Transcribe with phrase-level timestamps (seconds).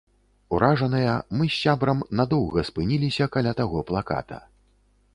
[0.55, 4.45] Уражаныя, мы з сябрам надоўга спыніліся каля таго плаката.